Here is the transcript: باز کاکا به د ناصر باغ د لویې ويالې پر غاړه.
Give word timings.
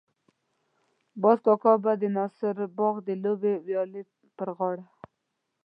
باز 1.21 1.39
کاکا 1.45 1.73
به 1.83 1.91
د 2.01 2.03
ناصر 2.17 2.55
باغ 2.77 2.95
د 3.07 3.09
لویې 3.23 3.53
ويالې 3.65 4.01
پر 4.37 4.49
غاړه. 4.57 4.85